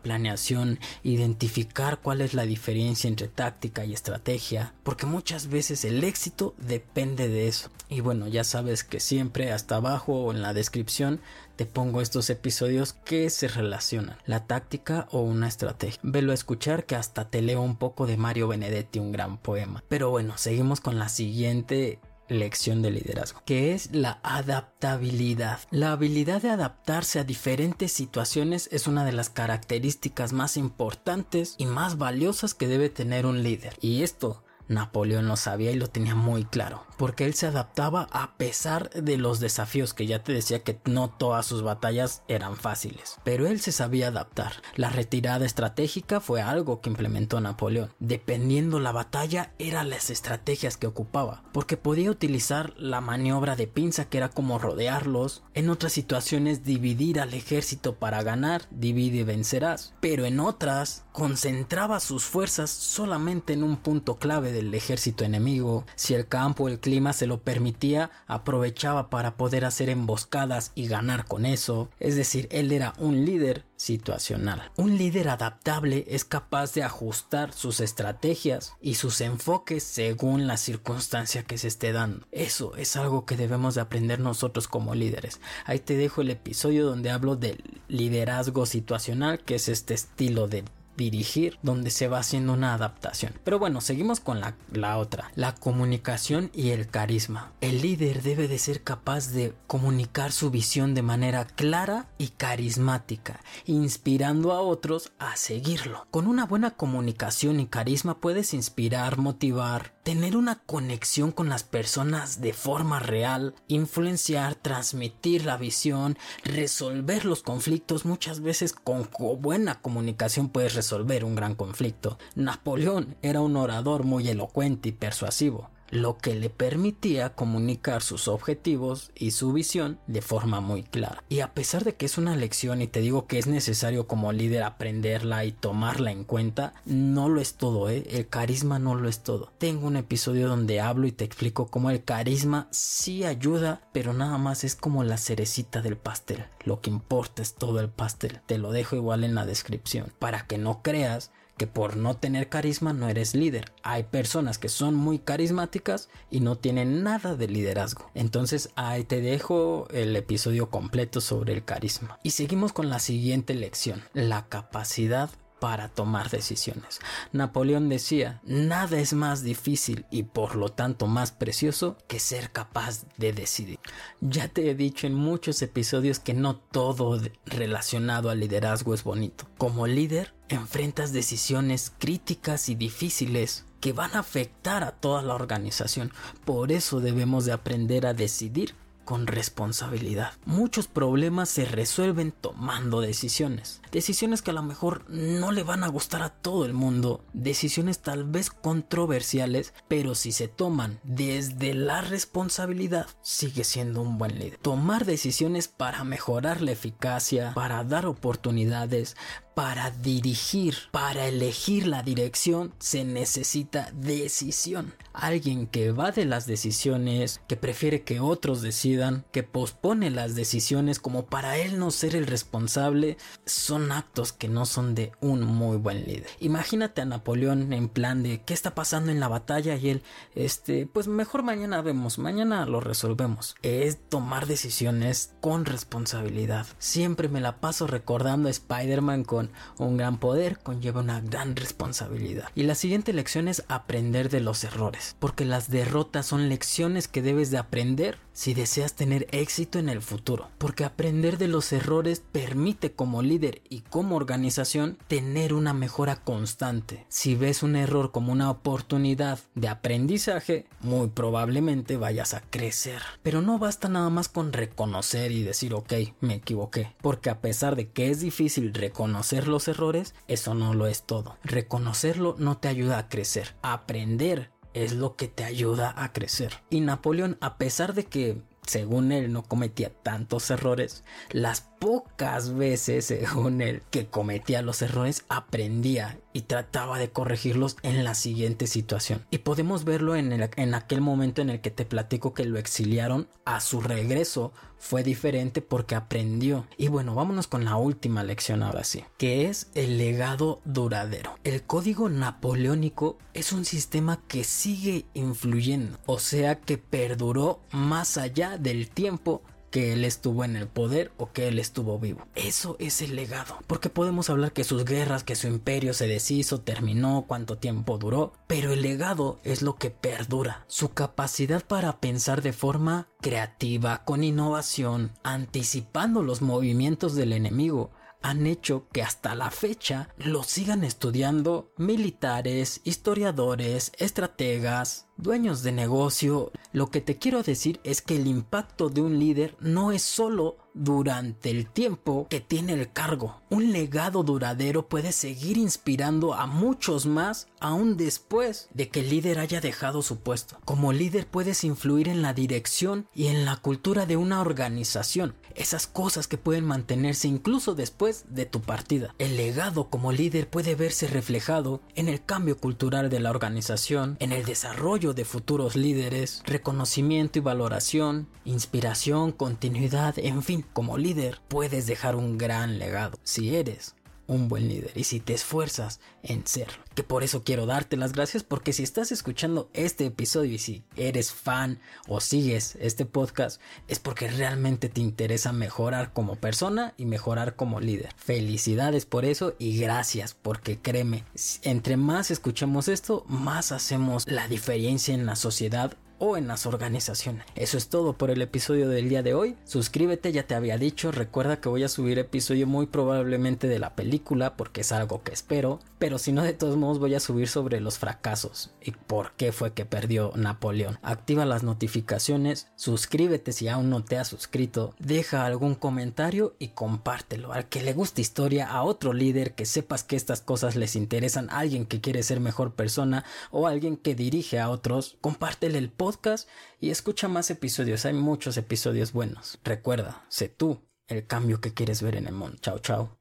planeación, 0.00 0.78
identificar 1.02 2.00
cuál 2.00 2.22
es 2.22 2.32
la 2.32 2.46
diferencia 2.46 3.06
entre 3.06 3.28
táctica 3.28 3.84
y 3.84 3.92
estrategia, 3.92 4.72
porque 4.82 5.04
muchas 5.04 5.48
veces 5.48 5.84
el 5.84 6.02
éxito 6.04 6.54
depende 6.56 7.28
de 7.28 7.48
eso. 7.48 7.68
Y 7.90 8.00
bueno, 8.00 8.26
ya 8.26 8.44
sabes 8.44 8.82
que 8.82 8.98
siempre 8.98 9.52
hasta 9.52 9.76
abajo 9.76 10.14
o 10.14 10.32
en 10.32 10.40
la 10.40 10.54
descripción 10.54 11.20
te 11.56 11.66
pongo 11.66 12.00
estos 12.00 12.30
episodios 12.30 12.92
que 12.92 13.30
se 13.30 13.48
relacionan, 13.48 14.16
la 14.26 14.46
táctica 14.46 15.08
o 15.10 15.22
una 15.22 15.48
estrategia. 15.48 15.98
Velo 16.04 16.30
a 16.30 16.34
escuchar 16.34 16.86
que 16.86 16.94
hasta 16.94 17.28
te 17.30 17.42
leo 17.42 17.62
un 17.62 17.76
poco 17.76 18.06
de 18.06 18.16
Mario 18.16 18.46
Benedetti, 18.46 19.00
un 19.00 19.10
gran 19.10 19.38
poema. 19.38 19.82
Pero 19.88 20.10
bueno, 20.10 20.38
seguimos 20.38 20.77
con 20.80 20.98
la 20.98 21.08
siguiente 21.08 22.00
lección 22.28 22.82
de 22.82 22.90
liderazgo, 22.90 23.42
que 23.44 23.74
es 23.74 23.94
la 23.94 24.20
adaptabilidad. 24.22 25.60
La 25.70 25.92
habilidad 25.92 26.42
de 26.42 26.50
adaptarse 26.50 27.18
a 27.18 27.24
diferentes 27.24 27.92
situaciones 27.92 28.68
es 28.72 28.86
una 28.86 29.04
de 29.04 29.12
las 29.12 29.30
características 29.30 30.32
más 30.32 30.56
importantes 30.56 31.54
y 31.58 31.66
más 31.66 31.98
valiosas 31.98 32.54
que 32.54 32.68
debe 32.68 32.90
tener 32.90 33.26
un 33.26 33.42
líder. 33.42 33.74
Y 33.80 34.02
esto 34.02 34.42
Napoleón 34.68 35.26
lo 35.26 35.36
sabía 35.36 35.72
y 35.72 35.76
lo 35.76 35.88
tenía 35.88 36.14
muy 36.14 36.44
claro, 36.44 36.84
porque 36.96 37.24
él 37.24 37.34
se 37.34 37.46
adaptaba 37.46 38.08
a 38.12 38.36
pesar 38.36 38.90
de 38.90 39.16
los 39.16 39.40
desafíos 39.40 39.94
que 39.94 40.06
ya 40.06 40.22
te 40.22 40.32
decía 40.32 40.62
que 40.62 40.78
no 40.84 41.10
todas 41.10 41.46
sus 41.46 41.62
batallas 41.62 42.22
eran 42.28 42.56
fáciles, 42.56 43.16
pero 43.24 43.46
él 43.46 43.60
se 43.60 43.72
sabía 43.72 44.08
adaptar. 44.08 44.52
La 44.76 44.90
retirada 44.90 45.46
estratégica 45.46 46.20
fue 46.20 46.42
algo 46.42 46.80
que 46.80 46.90
implementó 46.90 47.40
Napoleón. 47.40 47.90
Dependiendo 47.98 48.78
la 48.78 48.92
batalla 48.92 49.52
eran 49.58 49.90
las 49.90 50.10
estrategias 50.10 50.76
que 50.76 50.86
ocupaba, 50.86 51.42
porque 51.52 51.76
podía 51.76 52.10
utilizar 52.10 52.74
la 52.76 53.00
maniobra 53.00 53.56
de 53.56 53.66
pinza 53.66 54.04
que 54.06 54.18
era 54.18 54.28
como 54.28 54.58
rodearlos, 54.58 55.42
en 55.54 55.70
otras 55.70 55.92
situaciones 55.92 56.64
dividir 56.64 57.20
al 57.20 57.34
ejército 57.34 57.94
para 57.94 58.22
ganar, 58.22 58.66
divide 58.70 59.18
y 59.18 59.22
vencerás, 59.24 59.94
pero 60.00 60.26
en 60.26 60.40
otras 60.40 61.04
concentraba 61.12 62.00
sus 62.00 62.24
fuerzas 62.24 62.70
solamente 62.70 63.52
en 63.52 63.62
un 63.62 63.76
punto 63.76 64.18
clave 64.18 64.52
del 64.58 64.74
ejército 64.74 65.24
enemigo. 65.24 65.84
Si 65.96 66.14
el 66.14 66.26
campo 66.26 66.64
o 66.64 66.68
el 66.68 66.80
clima 66.80 67.12
se 67.12 67.26
lo 67.26 67.42
permitía, 67.42 68.10
aprovechaba 68.26 69.10
para 69.10 69.36
poder 69.36 69.64
hacer 69.64 69.88
emboscadas 69.88 70.72
y 70.74 70.88
ganar 70.88 71.26
con 71.26 71.46
eso. 71.46 71.88
Es 72.00 72.16
decir, 72.16 72.48
él 72.50 72.72
era 72.72 72.94
un 72.98 73.24
líder 73.24 73.64
situacional. 73.76 74.70
Un 74.76 74.98
líder 74.98 75.28
adaptable 75.28 76.04
es 76.08 76.24
capaz 76.24 76.74
de 76.74 76.82
ajustar 76.82 77.52
sus 77.52 77.80
estrategias 77.80 78.74
y 78.82 78.94
sus 78.94 79.20
enfoques 79.20 79.84
según 79.84 80.46
la 80.46 80.56
circunstancia 80.56 81.44
que 81.44 81.58
se 81.58 81.68
esté 81.68 81.92
dando. 81.92 82.26
Eso 82.32 82.74
es 82.76 82.96
algo 82.96 83.24
que 83.24 83.36
debemos 83.36 83.76
de 83.76 83.80
aprender 83.80 84.18
nosotros 84.18 84.68
como 84.68 84.94
líderes. 84.94 85.40
Ahí 85.64 85.78
te 85.78 85.96
dejo 85.96 86.20
el 86.20 86.30
episodio 86.30 86.84
donde 86.84 87.10
hablo 87.10 87.36
del 87.36 87.62
liderazgo 87.88 88.66
situacional, 88.66 89.38
que 89.38 89.54
es 89.54 89.68
este 89.68 89.94
estilo 89.94 90.48
de 90.48 90.64
dirigir 90.98 91.58
donde 91.62 91.90
se 91.90 92.08
va 92.08 92.18
haciendo 92.18 92.52
una 92.52 92.74
adaptación. 92.74 93.32
Pero 93.44 93.58
bueno, 93.58 93.80
seguimos 93.80 94.20
con 94.20 94.40
la, 94.40 94.54
la, 94.70 94.98
otra, 94.98 95.30
la 95.34 95.54
comunicación 95.54 96.50
y 96.52 96.70
el 96.70 96.88
carisma. 96.88 97.52
El 97.62 97.80
líder 97.80 98.22
debe 98.22 98.48
de 98.48 98.58
ser 98.58 98.82
capaz 98.82 99.28
de 99.28 99.54
comunicar 99.66 100.32
su 100.32 100.50
visión 100.50 100.94
de 100.94 101.02
manera 101.02 101.46
clara 101.46 102.08
y 102.18 102.28
carismática, 102.28 103.40
inspirando 103.64 104.52
a 104.52 104.60
otros 104.60 105.12
a 105.18 105.36
seguirlo. 105.36 106.06
Con 106.10 106.26
una 106.26 106.44
buena 106.44 106.72
comunicación 106.72 107.60
y 107.60 107.66
carisma 107.66 108.18
puedes 108.18 108.52
inspirar, 108.52 109.16
motivar, 109.16 109.94
tener 110.02 110.36
una 110.36 110.56
conexión 110.66 111.30
con 111.30 111.48
las 111.48 111.62
personas 111.62 112.40
de 112.40 112.52
forma 112.52 112.98
real, 112.98 113.54
influenciar, 113.68 114.56
transmitir 114.56 115.44
la 115.44 115.56
visión, 115.56 116.18
resolver 116.42 117.24
los 117.24 117.42
conflictos, 117.42 118.04
muchas 118.04 118.40
veces 118.40 118.72
con 118.72 119.08
buena 119.38 119.80
comunicación 119.80 120.48
puedes 120.48 120.74
resolver 120.74 120.87
resolver 120.88 121.22
un 121.22 121.34
gran 121.34 121.54
conflicto. 121.54 122.18
Napoleón 122.34 123.16
era 123.20 123.42
un 123.42 123.56
orador 123.56 124.04
muy 124.04 124.26
elocuente 124.26 124.88
y 124.88 124.92
persuasivo 124.92 125.68
lo 125.90 126.18
que 126.18 126.34
le 126.34 126.50
permitía 126.50 127.34
comunicar 127.34 128.02
sus 128.02 128.28
objetivos 128.28 129.10
y 129.14 129.32
su 129.32 129.52
visión 129.52 129.98
de 130.06 130.22
forma 130.22 130.60
muy 130.60 130.82
clara. 130.82 131.22
Y 131.28 131.40
a 131.40 131.54
pesar 131.54 131.84
de 131.84 131.94
que 131.94 132.06
es 132.06 132.18
una 132.18 132.36
lección 132.36 132.82
y 132.82 132.86
te 132.86 133.00
digo 133.00 133.26
que 133.26 133.38
es 133.38 133.46
necesario 133.46 134.06
como 134.06 134.32
líder 134.32 134.62
aprenderla 134.62 135.44
y 135.44 135.52
tomarla 135.52 136.12
en 136.12 136.24
cuenta, 136.24 136.74
no 136.84 137.28
lo 137.28 137.40
es 137.40 137.54
todo, 137.54 137.88
¿eh? 137.88 138.04
el 138.10 138.28
carisma 138.28 138.78
no 138.78 138.94
lo 138.94 139.08
es 139.08 139.22
todo. 139.22 139.52
Tengo 139.58 139.86
un 139.86 139.96
episodio 139.96 140.48
donde 140.48 140.80
hablo 140.80 141.06
y 141.06 141.12
te 141.12 141.24
explico 141.24 141.68
cómo 141.68 141.90
el 141.90 142.04
carisma 142.04 142.68
sí 142.70 143.24
ayuda, 143.24 143.82
pero 143.92 144.12
nada 144.12 144.38
más 144.38 144.64
es 144.64 144.74
como 144.74 145.04
la 145.04 145.18
cerecita 145.18 145.82
del 145.82 145.96
pastel. 145.96 146.44
Lo 146.64 146.80
que 146.80 146.90
importa 146.90 147.42
es 147.42 147.54
todo 147.54 147.80
el 147.80 147.88
pastel. 147.88 148.40
Te 148.46 148.58
lo 148.58 148.72
dejo 148.72 148.96
igual 148.96 149.24
en 149.24 149.34
la 149.34 149.46
descripción 149.46 150.12
para 150.18 150.46
que 150.46 150.58
no 150.58 150.82
creas 150.82 151.30
que 151.58 151.66
por 151.66 151.98
no 151.98 152.16
tener 152.16 152.48
carisma 152.48 152.94
no 152.94 153.10
eres 153.10 153.34
líder. 153.34 153.72
Hay 153.82 154.04
personas 154.04 154.56
que 154.56 154.70
son 154.70 154.94
muy 154.94 155.18
carismáticas 155.18 156.08
y 156.30 156.40
no 156.40 156.56
tienen 156.56 157.02
nada 157.02 157.36
de 157.36 157.48
liderazgo. 157.48 158.10
Entonces 158.14 158.70
ahí 158.76 159.04
te 159.04 159.20
dejo 159.20 159.86
el 159.90 160.16
episodio 160.16 160.70
completo 160.70 161.20
sobre 161.20 161.52
el 161.52 161.64
carisma. 161.64 162.18
Y 162.22 162.30
seguimos 162.30 162.72
con 162.72 162.88
la 162.88 163.00
siguiente 163.00 163.52
lección, 163.52 164.02
la 164.14 164.46
capacidad 164.46 165.28
para 165.60 165.88
tomar 165.88 166.30
decisiones. 166.30 167.00
Napoleón 167.32 167.88
decía, 167.88 168.40
nada 168.44 168.98
es 168.98 169.12
más 169.12 169.42
difícil 169.42 170.06
y 170.10 170.24
por 170.24 170.56
lo 170.56 170.68
tanto 170.70 171.06
más 171.06 171.32
precioso 171.32 171.96
que 172.06 172.20
ser 172.20 172.50
capaz 172.50 173.04
de 173.16 173.32
decidir. 173.32 173.78
Ya 174.20 174.48
te 174.48 174.70
he 174.70 174.74
dicho 174.74 175.06
en 175.06 175.14
muchos 175.14 175.60
episodios 175.62 176.18
que 176.18 176.34
no 176.34 176.56
todo 176.56 177.20
relacionado 177.46 178.30
al 178.30 178.40
liderazgo 178.40 178.94
es 178.94 179.04
bonito. 179.04 179.46
Como 179.58 179.86
líder, 179.86 180.34
enfrentas 180.48 181.12
decisiones 181.12 181.92
críticas 181.98 182.68
y 182.68 182.74
difíciles 182.74 183.64
que 183.80 183.92
van 183.92 184.14
a 184.14 184.20
afectar 184.20 184.82
a 184.82 184.92
toda 184.92 185.22
la 185.22 185.34
organización. 185.34 186.12
Por 186.44 186.72
eso 186.72 187.00
debemos 187.00 187.44
de 187.44 187.52
aprender 187.52 188.06
a 188.06 188.14
decidir 188.14 188.74
con 189.08 189.26
responsabilidad. 189.26 190.34
Muchos 190.44 190.86
problemas 190.86 191.48
se 191.48 191.64
resuelven 191.64 192.30
tomando 192.30 193.00
decisiones. 193.00 193.80
Decisiones 193.90 194.42
que 194.42 194.50
a 194.50 194.52
lo 194.52 194.62
mejor 194.62 195.08
no 195.08 195.50
le 195.50 195.62
van 195.62 195.82
a 195.82 195.88
gustar 195.88 196.20
a 196.20 196.28
todo 196.28 196.66
el 196.66 196.74
mundo. 196.74 197.24
Decisiones 197.32 198.00
tal 198.00 198.24
vez 198.24 198.50
controversiales, 198.50 199.72
pero 199.88 200.14
si 200.14 200.30
se 200.30 200.46
toman 200.46 201.00
desde 201.04 201.72
la 201.72 202.02
responsabilidad, 202.02 203.06
sigue 203.22 203.64
siendo 203.64 204.02
un 204.02 204.18
buen 204.18 204.38
líder. 204.38 204.58
Tomar 204.58 205.06
decisiones 205.06 205.68
para 205.68 206.04
mejorar 206.04 206.60
la 206.60 206.72
eficacia, 206.72 207.54
para 207.54 207.84
dar 207.84 208.04
oportunidades, 208.04 209.16
para 209.58 209.90
dirigir, 209.90 210.76
para 210.92 211.26
elegir 211.26 211.88
la 211.88 212.04
dirección, 212.04 212.72
se 212.78 213.02
necesita 213.02 213.90
decisión. 213.92 214.94
Alguien 215.12 215.66
que 215.66 215.90
va 215.90 216.12
de 216.12 216.26
las 216.26 216.46
decisiones, 216.46 217.40
que 217.48 217.56
prefiere 217.56 218.02
que 218.02 218.20
otros 218.20 218.62
decidan, 218.62 219.24
que 219.32 219.42
pospone 219.42 220.10
las 220.10 220.36
decisiones 220.36 221.00
como 221.00 221.26
para 221.26 221.58
él 221.58 221.80
no 221.80 221.90
ser 221.90 222.14
el 222.14 222.28
responsable, 222.28 223.16
son 223.46 223.90
actos 223.90 224.32
que 224.32 224.46
no 224.46 224.64
son 224.64 224.94
de 224.94 225.10
un 225.20 225.42
muy 225.42 225.76
buen 225.76 226.04
líder. 226.04 226.28
Imagínate 226.38 227.00
a 227.00 227.06
Napoleón 227.06 227.72
en 227.72 227.88
plan 227.88 228.22
de 228.22 228.42
qué 228.42 228.54
está 228.54 228.76
pasando 228.76 229.10
en 229.10 229.18
la 229.18 229.26
batalla 229.26 229.74
y 229.74 229.88
él, 229.88 230.02
este, 230.36 230.86
pues 230.86 231.08
mejor 231.08 231.42
mañana 231.42 231.82
vemos, 231.82 232.20
mañana 232.20 232.64
lo 232.64 232.78
resolvemos. 232.78 233.56
Es 233.62 233.98
tomar 234.08 234.46
decisiones 234.46 235.34
con 235.40 235.64
responsabilidad. 235.64 236.64
Siempre 236.78 237.28
me 237.28 237.40
la 237.40 237.60
paso 237.60 237.88
recordando 237.88 238.46
a 238.46 238.52
Spider-Man 238.52 239.24
con 239.24 239.47
un 239.78 239.96
gran 239.96 240.18
poder 240.18 240.58
conlleva 240.58 241.00
una 241.00 241.20
gran 241.20 241.56
responsabilidad. 241.56 242.50
Y 242.54 242.64
la 242.64 242.74
siguiente 242.74 243.12
lección 243.12 243.48
es 243.48 243.64
aprender 243.68 244.28
de 244.28 244.40
los 244.40 244.64
errores, 244.64 245.16
porque 245.18 245.44
las 245.44 245.70
derrotas 245.70 246.26
son 246.26 246.48
lecciones 246.48 247.08
que 247.08 247.22
debes 247.22 247.50
de 247.50 247.58
aprender 247.58 248.18
si 248.32 248.54
deseas 248.54 248.94
tener 248.94 249.26
éxito 249.32 249.80
en 249.80 249.88
el 249.88 250.00
futuro, 250.00 250.48
porque 250.58 250.84
aprender 250.84 251.38
de 251.38 251.48
los 251.48 251.72
errores 251.72 252.22
permite 252.30 252.92
como 252.92 253.20
líder 253.20 253.62
y 253.68 253.80
como 253.80 254.14
organización 254.14 254.96
tener 255.08 255.52
una 255.52 255.74
mejora 255.74 256.22
constante. 256.22 257.04
Si 257.08 257.34
ves 257.34 257.64
un 257.64 257.74
error 257.74 258.12
como 258.12 258.30
una 258.30 258.48
oportunidad 258.48 259.40
de 259.56 259.66
aprendizaje, 259.66 260.66
muy 260.80 261.08
probablemente 261.08 261.96
vayas 261.96 262.32
a 262.32 262.42
crecer. 262.42 263.02
Pero 263.24 263.42
no 263.42 263.58
basta 263.58 263.88
nada 263.88 264.08
más 264.08 264.28
con 264.28 264.52
reconocer 264.52 265.32
y 265.32 265.42
decir 265.42 265.74
ok, 265.74 265.92
me 266.20 266.34
equivoqué, 266.34 266.94
porque 267.00 267.30
a 267.30 267.40
pesar 267.40 267.74
de 267.74 267.88
que 267.90 268.10
es 268.10 268.20
difícil 268.20 268.72
reconocer 268.72 269.37
los 269.46 269.68
errores, 269.68 270.14
eso 270.26 270.54
no 270.54 270.74
lo 270.74 270.86
es 270.86 271.04
todo. 271.04 271.36
Reconocerlo 271.44 272.34
no 272.38 272.58
te 272.58 272.68
ayuda 272.68 272.98
a 272.98 273.08
crecer. 273.08 273.54
Aprender 273.62 274.50
es 274.74 274.92
lo 274.92 275.16
que 275.16 275.28
te 275.28 275.44
ayuda 275.44 275.94
a 275.96 276.12
crecer. 276.12 276.54
Y 276.70 276.80
Napoleón, 276.80 277.38
a 277.40 277.58
pesar 277.58 277.94
de 277.94 278.04
que 278.04 278.42
según 278.68 279.12
él 279.12 279.32
no 279.32 279.42
cometía 279.44 279.90
tantos 279.90 280.50
errores, 280.50 281.04
las 281.30 281.62
pocas 281.78 282.54
veces, 282.54 283.06
según 283.06 283.60
él, 283.60 283.82
que 283.90 284.06
cometía 284.06 284.62
los 284.62 284.82
errores, 284.82 285.24
aprendía 285.28 286.18
y 286.32 286.42
trataba 286.42 286.98
de 286.98 287.10
corregirlos 287.10 287.76
en 287.82 288.04
la 288.04 288.14
siguiente 288.14 288.66
situación. 288.66 289.24
Y 289.30 289.38
podemos 289.38 289.84
verlo 289.84 290.16
en, 290.16 290.32
en 290.32 290.74
aquel 290.74 291.00
momento 291.00 291.42
en 291.42 291.50
el 291.50 291.60
que 291.60 291.70
te 291.70 291.84
platico 291.84 292.34
que 292.34 292.44
lo 292.44 292.58
exiliaron 292.58 293.28
a 293.44 293.60
su 293.60 293.80
regreso. 293.80 294.52
Fue 294.80 295.02
diferente 295.02 295.60
porque 295.60 295.96
aprendió. 295.96 296.66
Y 296.76 296.86
bueno, 296.86 297.14
vámonos 297.14 297.48
con 297.48 297.64
la 297.64 297.76
última 297.76 298.22
lección 298.22 298.62
ahora 298.62 298.84
sí, 298.84 299.04
que 299.16 299.46
es 299.46 299.70
el 299.74 299.98
legado 299.98 300.60
duradero. 300.64 301.36
El 301.42 301.62
código 301.62 302.08
napoleónico 302.08 303.18
es 303.34 303.52
un 303.52 303.64
sistema 303.64 304.20
que 304.28 304.44
sigue 304.44 305.06
influyendo, 305.14 305.98
o 306.06 306.20
sea 306.20 306.60
que 306.60 306.78
perduró 306.78 307.60
más 307.72 308.16
allá 308.16 308.56
del 308.56 308.88
tiempo 308.88 309.42
que 309.70 309.92
él 309.92 310.04
estuvo 310.04 310.44
en 310.44 310.56
el 310.56 310.66
poder 310.66 311.12
o 311.16 311.32
que 311.32 311.48
él 311.48 311.58
estuvo 311.58 311.98
vivo. 311.98 312.26
Eso 312.34 312.76
es 312.78 313.02
el 313.02 313.16
legado. 313.16 313.58
Porque 313.66 313.90
podemos 313.90 314.30
hablar 314.30 314.52
que 314.52 314.64
sus 314.64 314.84
guerras, 314.84 315.24
que 315.24 315.36
su 315.36 315.48
imperio 315.48 315.94
se 315.94 316.06
deshizo, 316.06 316.60
terminó, 316.60 317.24
cuánto 317.26 317.58
tiempo 317.58 317.98
duró, 317.98 318.32
pero 318.46 318.72
el 318.72 318.82
legado 318.82 319.38
es 319.44 319.62
lo 319.62 319.76
que 319.76 319.90
perdura. 319.90 320.64
Su 320.66 320.90
capacidad 320.90 321.64
para 321.64 322.00
pensar 322.00 322.42
de 322.42 322.52
forma 322.52 323.08
creativa, 323.20 324.04
con 324.04 324.24
innovación, 324.24 325.12
anticipando 325.22 326.22
los 326.22 326.42
movimientos 326.42 327.14
del 327.14 327.32
enemigo, 327.32 327.90
han 328.22 328.46
hecho 328.46 328.86
que 328.92 329.02
hasta 329.02 329.34
la 329.34 329.50
fecha 329.50 330.08
lo 330.18 330.42
sigan 330.42 330.84
estudiando 330.84 331.70
militares, 331.76 332.80
historiadores, 332.84 333.92
estrategas, 333.98 335.06
dueños 335.16 335.62
de 335.62 335.72
negocio. 335.72 336.52
Lo 336.72 336.90
que 336.90 337.00
te 337.00 337.18
quiero 337.18 337.42
decir 337.42 337.80
es 337.84 338.02
que 338.02 338.16
el 338.16 338.26
impacto 338.26 338.88
de 338.88 339.02
un 339.02 339.18
líder 339.18 339.56
no 339.60 339.92
es 339.92 340.02
solo 340.02 340.56
durante 340.74 341.50
el 341.50 341.68
tiempo 341.68 342.26
que 342.30 342.40
tiene 342.40 342.72
el 342.72 342.92
cargo. 342.92 343.40
Un 343.50 343.72
legado 343.72 344.22
duradero 344.22 344.88
puede 344.88 345.12
seguir 345.12 345.58
inspirando 345.58 346.34
a 346.34 346.46
muchos 346.46 347.04
más 347.06 347.48
aún 347.58 347.96
después 347.96 348.68
de 348.72 348.88
que 348.88 349.00
el 349.00 349.10
líder 349.10 349.40
haya 349.40 349.60
dejado 349.60 350.02
su 350.02 350.20
puesto. 350.20 350.58
Como 350.64 350.92
líder 350.92 351.26
puedes 351.26 351.64
influir 351.64 352.08
en 352.08 352.22
la 352.22 352.32
dirección 352.32 353.08
y 353.12 353.26
en 353.26 353.44
la 353.44 353.56
cultura 353.56 354.06
de 354.06 354.16
una 354.16 354.40
organización. 354.40 355.34
Esas 355.58 355.88
cosas 355.88 356.28
que 356.28 356.38
pueden 356.38 356.64
mantenerse 356.64 357.26
incluso 357.26 357.74
después 357.74 358.26
de 358.28 358.46
tu 358.46 358.60
partida. 358.62 359.12
El 359.18 359.36
legado 359.36 359.90
como 359.90 360.12
líder 360.12 360.48
puede 360.48 360.76
verse 360.76 361.08
reflejado 361.08 361.80
en 361.96 362.08
el 362.08 362.24
cambio 362.24 362.56
cultural 362.56 363.10
de 363.10 363.18
la 363.18 363.30
organización, 363.30 364.16
en 364.20 364.30
el 364.30 364.44
desarrollo 364.44 365.14
de 365.14 365.24
futuros 365.24 365.74
líderes, 365.74 366.44
reconocimiento 366.46 367.40
y 367.40 367.42
valoración, 367.42 368.28
inspiración, 368.44 369.32
continuidad, 369.32 370.16
en 370.20 370.44
fin, 370.44 370.64
como 370.72 370.96
líder 370.96 371.40
puedes 371.48 371.88
dejar 371.88 372.14
un 372.14 372.38
gran 372.38 372.78
legado 372.78 373.18
si 373.24 373.56
eres 373.56 373.96
un 374.28 374.48
buen 374.48 374.68
líder 374.68 374.92
y 374.94 375.04
si 375.04 375.18
te 375.18 375.34
esfuerzas 375.34 375.98
en 376.22 376.46
serlo. 376.46 376.84
Que 376.94 377.02
por 377.02 377.24
eso 377.24 377.42
quiero 377.42 377.66
darte 377.66 377.96
las 377.96 378.12
gracias 378.12 378.44
porque 378.44 378.72
si 378.72 378.84
estás 378.84 379.10
escuchando 379.10 379.70
este 379.72 380.06
episodio 380.06 380.52
y 380.52 380.58
si 380.58 380.84
eres 380.96 381.32
fan 381.32 381.80
o 382.06 382.20
sigues 382.20 382.76
este 382.80 383.04
podcast 383.06 383.60
es 383.88 383.98
porque 383.98 384.28
realmente 384.28 384.88
te 384.88 385.00
interesa 385.00 385.52
mejorar 385.52 386.12
como 386.12 386.36
persona 386.36 386.94
y 386.96 387.06
mejorar 387.06 387.56
como 387.56 387.80
líder. 387.80 388.14
Felicidades 388.16 389.06
por 389.06 389.24
eso 389.24 389.54
y 389.58 389.78
gracias 389.78 390.34
porque 390.34 390.78
créeme, 390.78 391.24
entre 391.62 391.96
más 391.96 392.30
escuchamos 392.30 392.88
esto, 392.88 393.24
más 393.28 393.72
hacemos 393.72 394.28
la 394.28 394.46
diferencia 394.46 395.14
en 395.14 395.26
la 395.26 395.36
sociedad 395.36 395.96
o 396.18 396.36
en 396.36 396.48
las 396.48 396.66
organizaciones. 396.66 397.46
Eso 397.54 397.78
es 397.78 397.88
todo 397.88 398.14
por 398.14 398.30
el 398.30 398.42
episodio 398.42 398.88
del 398.88 399.08
día 399.08 399.22
de 399.22 399.34
hoy. 399.34 399.56
Suscríbete, 399.64 400.32
ya 400.32 400.44
te 400.44 400.54
había 400.54 400.78
dicho. 400.78 401.12
Recuerda 401.12 401.60
que 401.60 401.68
voy 401.68 401.84
a 401.84 401.88
subir 401.88 402.18
episodio 402.18 402.66
muy 402.66 402.86
probablemente 402.86 403.68
de 403.68 403.78
la 403.78 403.94
película 403.94 404.56
porque 404.56 404.82
es 404.82 404.92
algo 404.92 405.22
que 405.22 405.32
espero. 405.32 405.80
Pero 405.98 406.18
si 406.18 406.32
no, 406.32 406.42
de 406.42 406.52
todos 406.52 406.76
modos 406.76 407.00
voy 407.00 407.14
a 407.14 407.20
subir 407.20 407.48
sobre 407.48 407.80
los 407.80 407.98
fracasos 407.98 408.70
y 408.80 408.92
por 408.92 409.32
qué 409.32 409.50
fue 409.50 409.72
que 409.72 409.84
perdió 409.84 410.32
Napoleón. 410.36 410.98
Activa 411.02 411.44
las 411.44 411.64
notificaciones, 411.64 412.68
suscríbete 412.76 413.52
si 413.52 413.66
aún 413.68 413.90
no 413.90 414.04
te 414.04 414.16
has 414.16 414.28
suscrito, 414.28 414.94
deja 414.98 415.44
algún 415.44 415.74
comentario 415.74 416.54
y 416.60 416.68
compártelo. 416.68 417.52
Al 417.52 417.68
que 417.68 417.82
le 417.82 417.94
guste 417.94 418.20
historia, 418.20 418.70
a 418.70 418.84
otro 418.84 419.12
líder 419.12 419.54
que 419.54 419.66
sepas 419.66 420.04
que 420.04 420.14
estas 420.14 420.40
cosas 420.40 420.76
les 420.76 420.94
interesan, 420.94 421.50
a 421.50 421.58
alguien 421.58 421.84
que 421.84 422.00
quiere 422.00 422.22
ser 422.22 422.38
mejor 422.38 422.74
persona 422.74 423.24
o 423.50 423.66
alguien 423.66 423.96
que 423.96 424.14
dirige 424.14 424.60
a 424.60 424.70
otros, 424.70 425.16
compártele 425.20 425.78
el 425.78 425.90
podcast 426.08 426.48
y 426.80 426.88
escucha 426.88 427.28
más 427.28 427.50
episodios. 427.50 428.06
Hay 428.06 428.14
muchos 428.14 428.56
episodios 428.56 429.12
buenos. 429.12 429.58
Recuerda, 429.62 430.24
sé 430.30 430.48
tú 430.48 430.80
el 431.06 431.26
cambio 431.26 431.60
que 431.60 431.74
quieres 431.74 432.00
ver 432.00 432.16
en 432.16 432.26
el 432.26 432.32
mundo. 432.32 432.56
Chao, 432.62 432.78
chao. 432.78 433.18